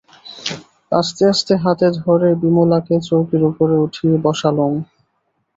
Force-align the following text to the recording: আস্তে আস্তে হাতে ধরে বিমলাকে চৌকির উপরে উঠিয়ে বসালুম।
আস্তে 0.91 1.23
আস্তে 1.31 1.53
হাতে 1.63 1.87
ধরে 1.99 2.29
বিমলাকে 2.41 2.95
চৌকির 3.07 3.43
উপরে 3.51 3.75
উঠিয়ে 3.85 4.15
বসালুম। 4.25 4.73